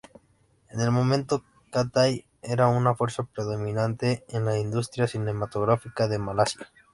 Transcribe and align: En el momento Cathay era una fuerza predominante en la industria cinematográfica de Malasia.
En 0.71 0.79
el 0.81 0.89
momento 0.89 1.43
Cathay 1.71 2.25
era 2.41 2.69
una 2.69 2.95
fuerza 2.95 3.21
predominante 3.21 4.25
en 4.29 4.45
la 4.45 4.57
industria 4.57 5.05
cinematográfica 5.05 6.07
de 6.07 6.17
Malasia. 6.17 6.71